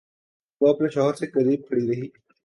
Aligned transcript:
وہ 0.61 0.67
اپنے 0.69 0.87
شوہر 0.89 1.13
سے 1.13 1.25
قریب 1.27 1.67
کھڑی 1.67 1.87
رہی۔ 1.87 2.07